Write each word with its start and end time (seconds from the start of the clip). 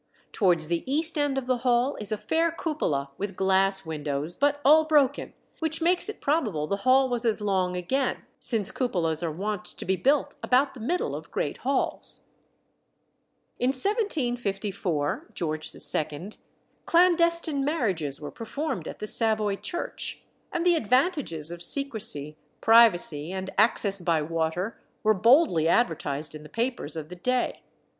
Towards 0.31 0.65
the 0.67 0.83
east 0.91 1.15
end 1.15 1.37
of 1.37 1.45
the 1.45 1.57
hall 1.57 1.95
is 2.01 2.11
a 2.11 2.17
fair 2.17 2.51
cupola 2.51 3.09
with 3.19 3.35
glass 3.35 3.85
windows, 3.85 4.33
but 4.33 4.59
all 4.65 4.83
broken, 4.85 5.35
which 5.59 5.79
makes 5.79 6.09
it 6.09 6.19
probable 6.21 6.65
the 6.65 6.77
hall 6.77 7.07
was 7.07 7.23
as 7.23 7.39
long 7.39 7.75
again, 7.75 8.25
since 8.39 8.71
cupolas 8.71 9.21
are 9.21 9.31
wont 9.31 9.63
to 9.63 9.85
be 9.85 9.95
built 9.95 10.33
about 10.41 10.73
the 10.73 10.79
middle 10.79 11.15
of 11.15 11.29
great 11.29 11.57
halls." 11.57 12.21
In 13.59 13.67
1754 13.67 15.27
(George 15.35 15.69
II.) 15.75 16.29
clandestine 16.87 17.63
marriages 17.63 18.19
were 18.19 18.31
performed 18.31 18.87
at 18.87 18.97
the 18.97 19.05
Savoy 19.05 19.55
church; 19.55 20.23
and 20.51 20.65
the 20.65 20.73
advantages 20.73 21.51
of 21.51 21.61
secrecy, 21.61 22.35
privacy, 22.59 23.31
and 23.31 23.51
access 23.55 23.99
by 24.01 24.23
water 24.23 24.81
were 25.03 25.13
boldly 25.13 25.67
advertised 25.67 26.33
in 26.33 26.41
the 26.41 26.49
papers 26.49 26.95
of 26.95 27.09
the 27.09 27.15
day. 27.15 27.61